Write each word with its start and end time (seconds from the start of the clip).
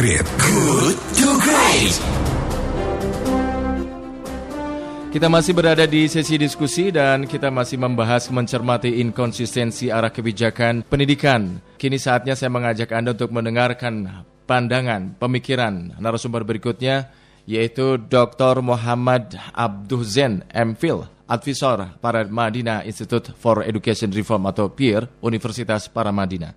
Great. 0.00 0.24
Good 0.40 0.96
to 1.20 1.28
Great. 1.44 1.94
Kita 5.12 5.28
masih 5.28 5.52
berada 5.52 5.84
di 5.84 6.08
sesi 6.08 6.40
diskusi 6.40 6.88
dan 6.88 7.28
kita 7.28 7.52
masih 7.52 7.76
membahas 7.76 8.32
mencermati 8.32 8.96
inkonsistensi 9.04 9.92
arah 9.92 10.08
kebijakan 10.08 10.88
pendidikan. 10.88 11.60
Kini 11.76 12.00
saatnya 12.00 12.32
saya 12.32 12.48
mengajak 12.48 12.88
Anda 12.96 13.12
untuk 13.12 13.28
mendengarkan 13.28 14.24
pandangan, 14.48 15.20
pemikiran 15.20 16.00
narasumber 16.00 16.48
berikutnya 16.48 17.12
yaitu 17.44 18.00
Dr. 18.00 18.64
Muhammad 18.64 19.36
Abduzen 19.52 20.48
MPhil, 20.48 21.04
advisor 21.28 22.00
Paramadina 22.00 22.88
Institute 22.88 23.36
for 23.36 23.60
Education 23.68 24.08
Reform 24.16 24.48
atau 24.48 24.72
PIR 24.72 25.20
Universitas 25.20 25.92
Paramadina. 25.92 26.56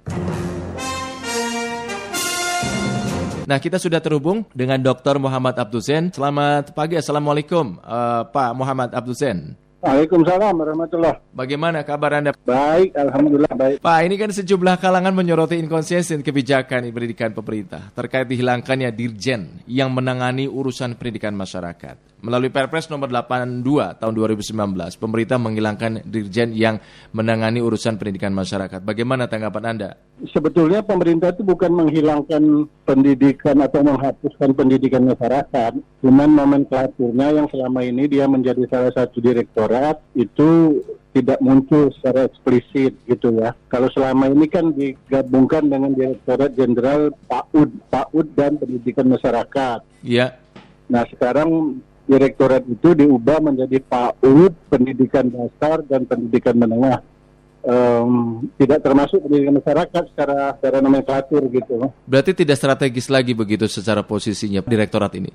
Nah, 3.43 3.59
kita 3.59 3.75
sudah 3.75 3.99
terhubung 3.99 4.47
dengan 4.55 4.79
Dr. 4.79 5.19
Muhammad 5.19 5.59
Abduzen. 5.59 6.15
Selamat 6.15 6.71
pagi, 6.71 6.95
Assalamualaikum, 6.95 7.75
uh, 7.83 8.23
Pak 8.31 8.51
Muhammad 8.55 8.95
Abduzen. 8.95 9.59
Waalaikumsalam 9.83 10.55
warahmatullah. 10.55 11.19
Bagaimana 11.35 11.83
kabar 11.83 12.23
Anda? 12.23 12.31
Baik, 12.47 12.95
alhamdulillah 12.95 13.51
baik. 13.51 13.77
Pak, 13.83 13.99
ini 14.07 14.15
kan 14.15 14.31
sejumlah 14.31 14.79
kalangan 14.79 15.11
menyoroti 15.11 15.59
inkonsistensi 15.59 16.23
kebijakan 16.23 16.87
pendidikan 16.87 17.35
pemerintah 17.35 17.91
terkait 17.91 18.31
dihilangkannya 18.31 18.95
dirjen 18.95 19.59
yang 19.67 19.91
menangani 19.91 20.47
urusan 20.47 20.95
pendidikan 20.95 21.35
masyarakat. 21.35 22.12
Melalui 22.23 22.55
Perpres 22.55 22.87
nomor 22.87 23.11
82 23.11 23.99
tahun 23.99 24.13
2019, 24.15 24.55
pemerintah 24.95 25.35
menghilangkan 25.35 26.07
dirjen 26.07 26.55
yang 26.55 26.79
menangani 27.11 27.59
urusan 27.59 27.99
pendidikan 27.99 28.31
masyarakat. 28.31 28.79
Bagaimana 28.79 29.27
tanggapan 29.27 29.75
Anda? 29.75 29.89
Sebetulnya 30.31 30.87
pemerintah 30.87 31.35
itu 31.35 31.43
bukan 31.43 31.75
menghilangkan 31.75 32.71
pendidikan 32.87 33.59
atau 33.59 33.83
menghapuskan 33.83 34.55
pendidikan 34.55 35.03
masyarakat, 35.03 35.75
cuman 35.99 36.29
nomenklaturnya 36.31 37.43
yang 37.43 37.51
selama 37.51 37.83
ini 37.83 38.07
dia 38.07 38.23
menjadi 38.23 38.71
salah 38.71 38.95
satu 38.95 39.19
direktorat 39.19 39.99
itu 40.15 40.79
tidak 41.11 41.43
muncul 41.43 41.91
secara 41.91 42.31
eksplisit 42.31 43.03
gitu 43.03 43.35
ya. 43.35 43.51
Kalau 43.67 43.91
selama 43.91 44.31
ini 44.31 44.47
kan 44.47 44.71
digabungkan 44.71 45.67
dengan 45.67 45.91
Direktorat 45.91 46.55
Jenderal 46.55 47.11
PAUD, 47.27 47.69
PAUD 47.91 48.27
dan 48.31 48.55
Pendidikan 48.55 49.11
Masyarakat. 49.11 49.83
Iya. 50.07 50.39
Nah 50.87 51.03
sekarang 51.11 51.83
direktorat 52.03 52.63
itu 52.67 52.91
diubah 52.91 53.39
menjadi 53.39 53.79
PAUD 53.79 54.53
pendidikan 54.67 55.27
dasar 55.31 55.81
dan 55.87 56.03
pendidikan 56.03 56.55
menengah 56.59 56.99
um, 57.63 58.43
tidak 58.59 58.83
termasuk 58.83 59.23
pendidikan 59.23 59.55
masyarakat 59.57 60.03
secara 60.11 60.55
secara 60.59 60.77
nomenklatur 60.83 61.47
gitu. 61.49 61.89
Berarti 62.05 62.31
tidak 62.35 62.59
strategis 62.59 63.07
lagi 63.07 63.33
begitu 63.33 63.65
secara 63.71 64.03
posisinya 64.03 64.61
direktorat 64.63 65.15
ini? 65.17 65.31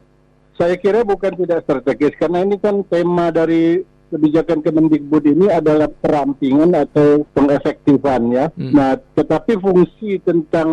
Saya 0.59 0.75
kira 0.77 1.07
bukan 1.07 1.39
tidak 1.39 1.65
strategis 1.65 2.15
karena 2.19 2.43
ini 2.45 2.59
kan 2.59 2.83
tema 2.87 3.31
dari 3.31 3.81
kebijakan 4.09 4.65
Kemendikbud 4.65 5.25
ini 5.29 5.47
adalah 5.53 5.89
perampingan 5.89 6.73
atau 6.75 7.25
pengefektifan 7.37 8.33
ya. 8.33 8.49
Hmm. 8.57 8.73
Nah, 8.73 8.97
tetapi 8.97 9.61
fungsi 9.61 10.19
tentang 10.25 10.69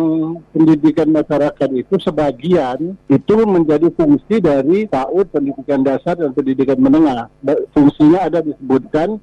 pendidikan 0.50 1.12
masyarakat 1.12 1.70
itu 1.76 1.94
sebagian 2.00 2.96
itu 3.06 3.34
menjadi 3.44 3.88
fungsi 3.94 4.40
dari 4.40 4.88
PAUD 4.88 5.30
pendidikan 5.30 5.84
dasar 5.84 6.16
dan 6.16 6.32
pendidikan 6.32 6.80
menengah. 6.80 7.28
Fungsinya 7.76 8.26
ada 8.26 8.40
disebutkan 8.42 9.20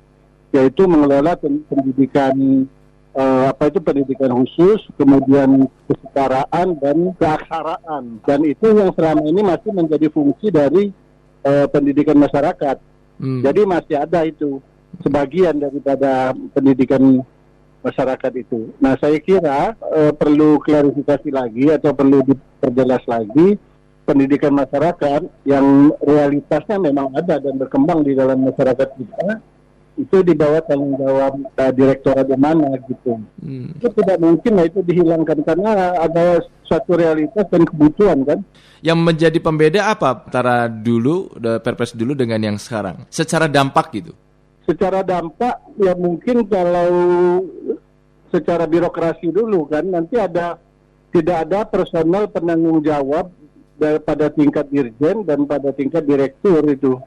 yaitu 0.54 0.86
mengelola 0.86 1.34
pendidikan 1.42 2.70
uh, 3.18 3.50
apa 3.50 3.74
itu 3.74 3.80
pendidikan 3.82 4.32
khusus, 4.34 4.82
kemudian 4.98 5.66
kesetaraan 5.90 6.78
dan 6.78 6.98
keaksaraan. 7.18 8.22
Dan 8.26 8.40
itu 8.46 8.70
yang 8.70 8.94
selama 8.94 9.26
ini 9.26 9.42
masih 9.42 9.72
menjadi 9.74 10.08
fungsi 10.14 10.54
dari 10.54 10.94
uh, 11.46 11.66
pendidikan 11.70 12.18
masyarakat. 12.22 12.93
Hmm. 13.18 13.42
Jadi 13.46 13.62
masih 13.66 13.96
ada 13.98 14.26
itu 14.26 14.62
sebagian 15.02 15.58
daripada 15.58 16.34
pendidikan 16.54 17.22
masyarakat 17.84 18.32
itu. 18.40 18.72
Nah, 18.80 18.96
saya 18.96 19.20
kira 19.20 19.76
e, 19.76 20.16
perlu 20.16 20.56
klarifikasi 20.64 21.30
lagi 21.30 21.68
atau 21.68 21.92
perlu 21.92 22.24
diperjelas 22.24 23.04
lagi 23.06 23.60
pendidikan 24.04 24.52
masyarakat 24.56 25.28
yang 25.48 25.92
realitasnya 26.04 26.80
memang 26.80 27.12
ada 27.16 27.40
dan 27.40 27.56
berkembang 27.56 28.04
di 28.04 28.16
dalam 28.16 28.44
masyarakat 28.44 28.90
kita 29.00 29.40
itu 29.94 30.26
di 30.26 30.34
bawah 30.34 30.62
tanggung 30.66 30.98
jawab 30.98 31.38
uh, 31.54 31.72
direktorat 31.74 32.26
di 32.26 32.38
mana 32.38 32.74
gitu. 32.90 33.22
Hmm. 33.38 33.78
Itu 33.78 33.94
tidak 33.94 34.18
mungkin 34.18 34.52
lah 34.58 34.66
itu 34.66 34.80
dihilangkan 34.82 35.40
karena 35.46 35.94
ada 36.02 36.42
suatu 36.66 36.98
realitas 36.98 37.46
dan 37.54 37.62
kebutuhan 37.62 38.26
kan. 38.26 38.40
Yang 38.82 39.00
menjadi 39.00 39.40
pembeda 39.40 39.94
apa 39.94 40.26
antara 40.26 40.66
dulu 40.68 41.30
Perpres 41.62 41.94
dulu 41.94 42.18
dengan 42.18 42.42
yang 42.42 42.58
sekarang? 42.58 43.06
Secara 43.14 43.46
dampak 43.46 43.94
gitu. 43.94 44.18
Secara 44.66 45.06
dampak 45.06 45.62
ya 45.78 45.94
mungkin 45.94 46.48
kalau 46.50 46.90
secara 48.34 48.66
birokrasi 48.66 49.30
dulu 49.30 49.70
kan 49.70 49.86
nanti 49.86 50.18
ada 50.18 50.58
tidak 51.14 51.38
ada 51.46 51.60
personal 51.70 52.26
penanggung 52.34 52.82
jawab 52.82 53.30
pada 53.78 54.34
tingkat 54.34 54.66
dirjen 54.74 55.22
dan 55.28 55.46
pada 55.46 55.70
tingkat 55.70 56.02
direktur 56.08 56.66
itu 56.66 56.98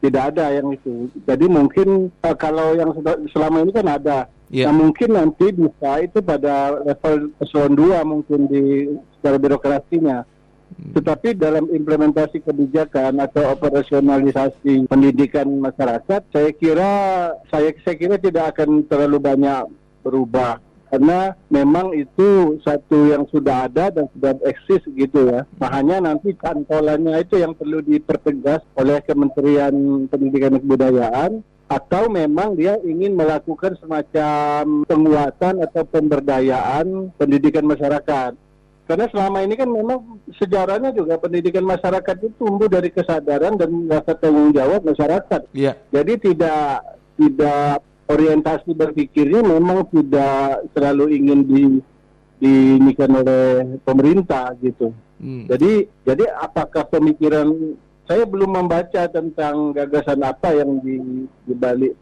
tidak 0.00 0.34
ada 0.34 0.56
yang 0.56 0.72
itu. 0.72 1.12
Jadi 1.28 1.46
mungkin 1.46 2.08
uh, 2.24 2.36
kalau 2.36 2.72
yang 2.74 2.90
selama 3.30 3.62
ini 3.64 3.72
kan 3.72 3.86
ada. 3.86 4.18
Yeah. 4.50 4.66
Nah, 4.72 4.82
mungkin 4.82 5.14
nanti 5.14 5.54
bisa 5.54 6.02
itu 6.02 6.18
pada 6.24 6.82
level 6.82 7.30
eselon 7.38 7.78
2 7.78 8.02
mungkin 8.02 8.40
di 8.50 8.90
secara 9.20 9.36
birokrasinya. 9.38 10.26
Hmm. 10.70 10.92
Tetapi 10.96 11.38
dalam 11.38 11.70
implementasi 11.70 12.42
kebijakan 12.42 13.20
atau 13.22 13.54
operasionalisasi 13.54 14.90
pendidikan 14.90 15.46
masyarakat, 15.46 16.20
saya 16.34 16.50
kira 16.56 16.90
saya 17.52 17.70
saya 17.84 17.96
kira 17.98 18.16
tidak 18.18 18.56
akan 18.56 18.82
terlalu 18.88 19.18
banyak 19.22 19.70
berubah 20.00 20.58
karena 20.90 21.38
memang 21.46 21.94
itu 21.94 22.58
satu 22.66 23.14
yang 23.14 23.22
sudah 23.30 23.70
ada 23.70 23.94
dan 23.94 24.10
sudah 24.10 24.34
eksis 24.42 24.82
gitu 24.90 25.30
ya. 25.30 25.46
Nah, 25.62 25.70
hanya 25.70 26.02
nanti 26.02 26.34
kantolannya 26.34 27.22
itu 27.22 27.38
yang 27.38 27.54
perlu 27.54 27.78
dipertegas 27.78 28.66
oleh 28.74 28.98
Kementerian 29.06 29.72
Pendidikan 30.10 30.58
dan 30.58 30.60
Kebudayaan 30.66 31.32
atau 31.70 32.10
memang 32.10 32.58
dia 32.58 32.74
ingin 32.82 33.14
melakukan 33.14 33.78
semacam 33.78 34.82
penguatan 34.90 35.62
atau 35.62 35.86
pemberdayaan 35.86 37.14
pendidikan 37.14 37.62
masyarakat. 37.62 38.34
Karena 38.90 39.06
selama 39.14 39.46
ini 39.46 39.54
kan 39.54 39.70
memang 39.70 40.18
sejarahnya 40.34 40.90
juga 40.90 41.14
pendidikan 41.22 41.62
masyarakat 41.62 42.26
itu 42.26 42.34
tumbuh 42.34 42.66
dari 42.66 42.90
kesadaran 42.90 43.54
dan 43.54 43.86
rasa 43.86 44.18
tanggung 44.18 44.50
jawab 44.50 44.82
masyarakat. 44.82 45.46
Yeah. 45.54 45.78
Jadi 45.94 46.18
tidak 46.18 46.82
tidak 47.14 47.86
orientasi 48.10 48.74
berpikirnya 48.74 49.46
memang 49.46 49.86
tidak 49.94 50.66
terlalu 50.74 51.14
ingin 51.14 51.40
di 51.46 51.62
dinikahi 52.40 53.14
oleh 53.14 53.46
pemerintah 53.86 54.50
gitu. 54.58 54.90
Hmm. 55.20 55.46
Jadi 55.46 55.86
jadi 56.02 56.24
apakah 56.40 56.88
pemikiran 56.88 57.76
saya 58.08 58.26
belum 58.26 58.50
membaca 58.58 59.06
tentang 59.06 59.70
gagasan 59.70 60.24
apa 60.26 60.50
yang 60.56 60.82
di, 60.82 61.28
di 61.46 61.54
balik 61.54 61.94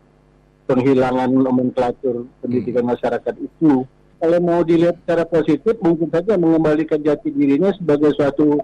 penghilangan 0.64 1.28
nomenklatur 1.28 2.24
pendidikan 2.40 2.86
hmm. 2.86 2.92
masyarakat 2.96 3.34
itu. 3.36 3.84
Kalau 4.18 4.38
mau 4.42 4.66
dilihat 4.66 4.98
secara 5.04 5.22
positif, 5.22 5.78
mungkin 5.78 6.10
saja 6.10 6.34
mengembalikan 6.34 6.98
jati 6.98 7.30
dirinya 7.30 7.70
sebagai 7.78 8.10
suatu 8.18 8.58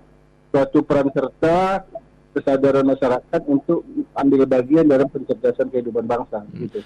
suatu 0.51 0.83
peran 0.83 1.15
serta 1.15 1.87
kesadaran 2.35 2.83
masyarakat 2.83 3.43
untuk 3.47 3.87
ambil 4.19 4.43
bagian 4.51 4.91
dalam 4.91 5.07
pencerdasan 5.07 5.71
kehidupan 5.71 6.07
bangsa. 6.07 6.43
Hmm. 6.43 6.67
Gitu. 6.67 6.83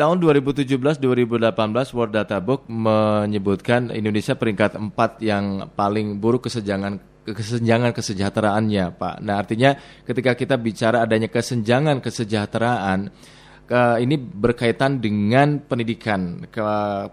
Tahun 0.00 0.16
2017-2018 0.16 0.96
World 1.92 2.14
Data 2.16 2.40
Book 2.40 2.64
menyebutkan 2.72 3.92
Indonesia 3.92 4.32
peringkat 4.32 4.80
4 4.80 4.96
yang 5.20 5.68
paling 5.76 6.16
buruk 6.16 6.48
kesenjangan 6.48 6.96
kesenjangan 7.28 7.92
kesejahteraannya, 7.92 8.96
Pak. 8.96 9.20
Nah, 9.20 9.44
artinya 9.44 9.76
ketika 10.08 10.32
kita 10.32 10.56
bicara 10.56 11.04
adanya 11.04 11.28
kesenjangan 11.28 12.00
kesejahteraan 12.00 13.12
ke, 13.68 13.80
ini 14.00 14.16
berkaitan 14.16 15.04
dengan 15.04 15.60
pendidikan 15.68 16.48
ke, 16.48 16.64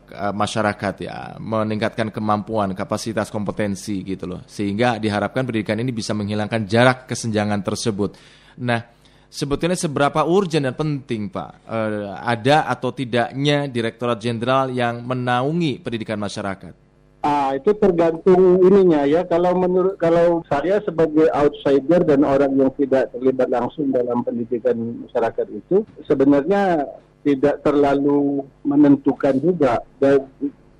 ke 0.07 0.27
masyarakat 0.31 0.95
ya, 1.03 1.35
meningkatkan 1.43 2.07
kemampuan, 2.07 2.71
kapasitas, 2.71 3.27
kompetensi 3.27 3.99
gitu 4.07 4.31
loh. 4.31 4.47
Sehingga 4.47 4.95
diharapkan 4.95 5.43
pendidikan 5.43 5.75
ini 5.75 5.91
bisa 5.91 6.15
menghilangkan 6.15 6.63
jarak 6.63 7.03
kesenjangan 7.03 7.67
tersebut. 7.67 8.15
Nah, 8.63 8.79
sebetulnya 9.27 9.75
seberapa 9.75 10.23
urgent 10.25 10.65
dan 10.65 10.75
penting 10.75 11.27
Pak 11.27 11.51
uh, 11.67 12.17
ada 12.19 12.67
atau 12.67 12.91
tidaknya 12.91 13.67
Direktorat 13.67 14.19
Jenderal 14.19 14.71
yang 14.71 15.03
menaungi 15.03 15.83
pendidikan 15.83 16.19
masyarakat? 16.19 16.87
Ah, 17.27 17.57
itu 17.57 17.73
tergantung 17.75 18.61
ininya 18.63 19.03
ya. 19.03 19.25
Kalau 19.27 19.51
menurut 19.57 19.99
kalau 19.99 20.45
saya 20.47 20.79
sebagai 20.85 21.27
outsider 21.33 22.05
dan 22.05 22.23
orang 22.23 22.55
yang 22.55 22.71
tidak 22.79 23.11
terlibat 23.11 23.51
langsung 23.51 23.91
dalam 23.91 24.23
pendidikan 24.23 24.77
masyarakat 25.03 25.47
itu 25.51 25.83
sebenarnya 26.07 26.87
tidak 27.27 27.59
terlalu 27.65 28.47
menentukan 28.63 29.35
juga 29.43 29.83
dan 29.99 30.23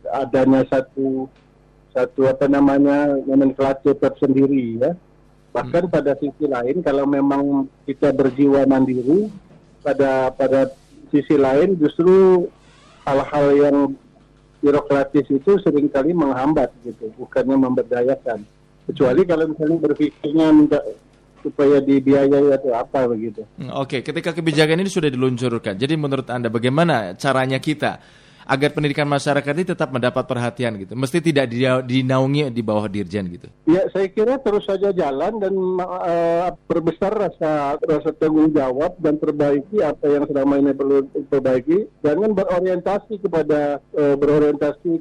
adanya 0.08 0.64
satu 0.72 1.28
satu 1.92 2.30
apa 2.30 2.46
namanya 2.48 3.18
nomenklatur 3.26 3.98
tersendiri 3.98 4.80
ya. 4.80 4.94
Bahkan 5.56 5.90
pada 5.90 6.14
sisi 6.20 6.46
lain 6.46 6.86
kalau 6.86 7.08
memang 7.10 7.66
kita 7.88 8.14
berjiwa 8.14 8.68
mandiri 8.70 9.32
pada 9.82 10.30
pada 10.36 10.70
sisi 11.10 11.40
lain 11.40 11.80
justru 11.80 12.46
hal-hal 13.08 13.46
yang 13.56 13.78
birokratis 14.60 15.28
itu 15.32 15.52
sering 15.64 15.88
kali 15.88 16.12
menghambat 16.12 16.74
gitu, 16.84 17.14
bukannya 17.16 17.56
memberdayakan. 17.56 18.44
Kecuali 18.90 19.22
kalau 19.24 19.52
misalnya 19.52 19.78
berpikirnya 19.84 20.48
minta 20.52 20.80
supaya 21.46 21.80
dibiayai 21.80 22.52
atau 22.52 22.72
apa 22.76 23.08
begitu. 23.08 23.46
Hmm, 23.56 23.72
Oke, 23.78 24.04
ketika 24.04 24.36
kebijakan 24.36 24.84
ini 24.84 24.90
sudah 24.92 25.08
diluncurkan, 25.08 25.78
jadi 25.78 25.96
menurut 25.96 26.28
Anda 26.28 26.52
bagaimana 26.52 27.16
caranya 27.16 27.62
kita 27.62 28.02
agar 28.48 28.72
pendidikan 28.72 29.04
masyarakat 29.04 29.52
ini 29.52 29.66
tetap 29.68 29.92
mendapat 29.92 30.24
perhatian 30.24 30.80
gitu? 30.80 30.96
Mesti 30.96 31.20
tidak 31.20 31.52
dinaungi 31.84 32.48
di 32.48 32.64
bawah 32.64 32.88
dirjen 32.88 33.28
gitu. 33.28 33.52
Ya, 33.68 33.84
saya 33.92 34.08
kira 34.08 34.40
terus 34.40 34.64
saja 34.64 34.96
jalan 34.96 35.44
dan 35.44 35.54
perbesar 36.66 37.12
rasa 37.12 37.76
rasa 37.84 38.10
tanggung 38.16 38.56
jawab 38.56 38.96
dan 39.04 39.20
perbaiki 39.20 39.84
apa 39.84 40.06
yang 40.08 40.24
selama 40.32 40.64
ini 40.64 40.72
perlu 40.72 41.04
diperbaiki. 41.12 41.78
Jangan 42.08 42.32
berorientasi 42.32 43.14
kepada 43.20 43.84
eh, 43.92 44.16
berorientasi 44.16 44.92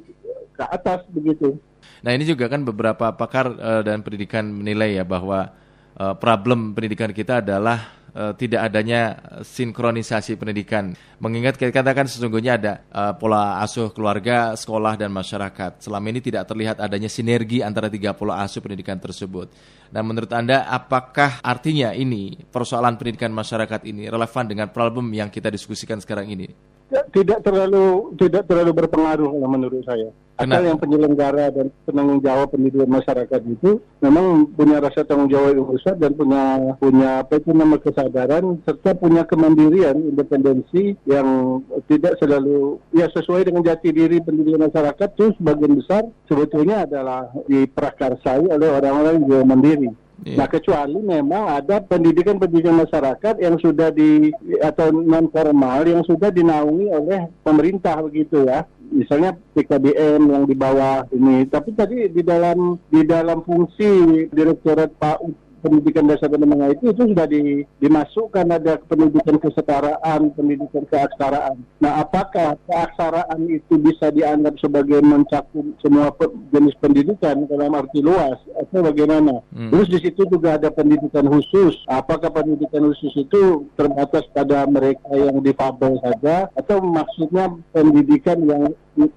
ke 0.57 0.65
atas 0.67 1.07
begitu. 1.15 1.55
Nah 2.03 2.11
ini 2.13 2.27
juga 2.27 2.51
kan 2.51 2.67
beberapa 2.67 3.15
pakar 3.15 3.55
eh, 3.55 3.83
dan 3.87 4.03
pendidikan 4.03 4.51
menilai 4.51 4.99
ya 4.99 5.05
bahwa 5.07 5.55
eh, 5.95 6.15
problem 6.19 6.75
pendidikan 6.75 7.15
kita 7.15 7.45
adalah 7.45 7.95
eh, 8.17 8.33
tidak 8.41 8.73
adanya 8.73 9.21
sinkronisasi 9.45 10.41
pendidikan. 10.41 10.97
Mengingat 11.21 11.61
katakan 11.61 12.09
sesungguhnya 12.09 12.57
ada 12.57 12.73
eh, 12.89 13.13
pola 13.21 13.61
asuh 13.61 13.93
keluarga, 13.93 14.57
sekolah 14.57 14.97
dan 14.97 15.13
masyarakat. 15.13 15.85
Selama 15.85 16.09
ini 16.09 16.25
tidak 16.25 16.49
terlihat 16.49 16.81
adanya 16.81 17.13
sinergi 17.13 17.61
antara 17.61 17.93
tiga 17.93 18.17
pola 18.17 18.41
asuh 18.41 18.65
pendidikan 18.65 18.97
tersebut. 18.97 19.53
Nah 19.93 20.01
menurut 20.01 20.33
Anda 20.33 20.65
apakah 20.67 21.45
artinya 21.45 21.93
ini 21.93 22.49
persoalan 22.49 22.97
pendidikan 22.97 23.31
masyarakat 23.31 23.85
ini 23.85 24.09
relevan 24.09 24.49
dengan 24.49 24.73
problem 24.73 25.13
yang 25.13 25.29
kita 25.29 25.53
diskusikan 25.53 26.01
sekarang 26.01 26.33
ini? 26.33 26.76
Tidak 26.87 27.43
terlalu 27.43 28.15
tidak 28.15 28.47
terlalu 28.47 28.71
berpengaruh 28.71 29.31
menurut 29.43 29.83
saya. 29.83 30.15
Asal 30.37 30.53
Kenapa? 30.53 30.69
yang 30.69 30.79
penyelenggara 30.79 31.47
dan 31.49 31.67
penanggung 31.89 32.21
jawab 32.21 32.53
pendidikan 32.53 32.93
masyarakat 32.93 33.41
itu 33.49 33.81
memang 34.05 34.45
punya 34.53 34.85
rasa 34.85 35.01
tanggung 35.09 35.33
jawab 35.33 35.57
yang 35.57 35.65
besar 35.65 35.97
dan 35.97 36.13
punya 36.13 36.77
punya 36.77 37.25
apa 37.25 37.41
itu 37.41 37.57
nama 37.57 37.81
kesadaran 37.81 38.61
serta 38.69 38.93
punya 39.01 39.25
kemandirian 39.25 39.97
independensi 39.97 40.93
yang 41.09 41.59
tidak 41.89 42.21
selalu 42.21 42.77
ya 42.93 43.09
sesuai 43.17 43.49
dengan 43.49 43.65
jati 43.65 43.89
diri 43.97 44.21
pendidikan 44.21 44.69
masyarakat 44.69 45.09
itu 45.17 45.33
sebagian 45.41 45.81
besar 45.81 46.05
sebetulnya 46.29 46.85
adalah 46.85 47.33
diprakarsai 47.49 48.45
oleh 48.45 48.69
orang-orang 48.77 49.25
yang 49.25 49.49
mandiri. 49.49 49.89
Iya. 50.25 50.37
Nah 50.41 50.49
kecuali 50.49 50.97
memang 50.97 51.45
ada 51.61 51.77
pendidikan-pendidikan 51.85 52.73
masyarakat 52.73 53.35
yang 53.37 53.61
sudah 53.61 53.93
di 53.93 54.33
atau 54.65 54.89
non 54.89 55.29
formal 55.29 55.85
yang 55.85 56.01
sudah 56.09 56.33
dinaungi 56.33 56.89
oleh 56.89 57.29
pemerintah 57.45 58.01
begitu 58.01 58.49
ya. 58.49 58.65
Misalnya 58.87 59.37
PKBM 59.53 60.31
yang 60.31 60.45
di 60.49 60.55
bawah 60.57 61.05
ini. 61.13 61.45
Tapi 61.51 61.75
tadi 61.77 62.09
di 62.09 62.23
dalam 62.25 62.81
di 62.89 63.05
dalam 63.05 63.45
fungsi 63.45 64.25
Direktorat 64.33 64.95
PAUD 64.97 65.46
pendidikan 65.67 66.07
dasar 66.07 66.31
dan 66.31 66.47
menengah 66.47 66.71
itu 66.79 66.95
itu 66.95 67.03
sudah 67.11 67.27
di- 67.27 67.67
dimasukkan 67.83 68.47
ada 68.55 68.79
pendidikan 68.87 69.43
kesetaraan, 69.43 70.31
pendidikan 70.39 70.87
keaksaraan. 70.87 71.59
Nah, 71.83 72.07
apakah 72.07 72.55
keaksaraan 72.71 73.51
itu 73.51 73.75
bisa 73.83 74.15
dianggap 74.15 74.55
sebagai 74.63 75.03
mencakup 75.03 75.67
semua 75.83 76.15
pe- 76.15 76.31
jenis 76.55 76.79
pendidikan 76.79 77.51
dalam 77.51 77.75
arti 77.75 77.99
luas 77.99 78.39
atau 78.55 78.87
bagaimana? 78.87 79.43
Hmm. 79.51 79.75
Terus 79.75 79.91
di 79.91 79.99
situ 80.07 80.23
juga 80.31 80.55
ada 80.55 80.71
pendidikan 80.71 81.27
khusus. 81.27 81.75
Apakah 81.91 82.31
pendidikan 82.31 82.87
khusus 82.87 83.11
itu 83.19 83.67
terbatas 83.75 84.23
pada 84.31 84.63
mereka 84.71 85.11
yang 85.11 85.43
difabel 85.43 85.99
saja 85.99 86.47
atau 86.55 86.79
maksudnya 86.79 87.51
pendidikan 87.75 88.39
yang 88.47 88.71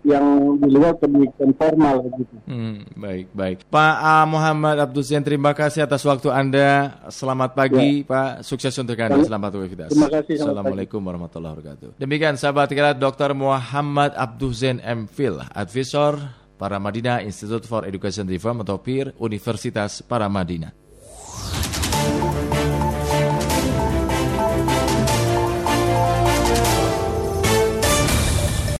yang 0.03 0.59
di 0.59 0.69
luar 0.69 0.93
pendidikan 0.99 1.55
formal 1.55 2.03
begitu? 2.05 2.35
Hmm, 2.45 2.83
baik, 2.99 3.31
baik. 3.31 3.57
Pak 3.71 3.95
A. 3.99 4.27
Muhammad 4.27 4.77
Abdul 4.83 5.03
Zain, 5.03 5.23
terima 5.23 5.55
kasih 5.55 5.87
atas 5.87 6.03
waktu 6.03 6.29
Anda. 6.29 6.99
Selamat 7.07 7.55
pagi, 7.55 8.03
Pak. 8.03 8.43
Sukses 8.43 8.75
untuk 8.75 8.99
Anda. 8.99 9.23
Selamat 9.23 9.49
beraktivitas. 9.55 9.89
Terima 9.95 10.11
kasih, 10.11 10.35
Assalamualaikum 10.43 10.99
warahmatullahi 10.99 11.53
wabarakatuh. 11.55 11.89
Demikian, 11.95 12.35
sahabat 12.35 12.69
kira 12.71 12.91
Dr. 12.91 13.31
Muhammad 13.31 14.11
Abdul 14.19 14.51
Zain 14.51 14.77
MPhil, 14.83 15.39
Advisor 15.55 16.19
Paramadina 16.59 17.23
Institute 17.23 17.63
for 17.63 17.87
Education 17.87 18.27
Reform 18.27 18.67
atau 18.67 18.83
PIR 18.83 19.15
Universitas 19.23 20.03
Paramadina. 20.03 20.88